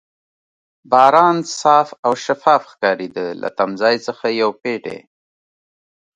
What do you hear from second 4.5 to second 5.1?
پېټی.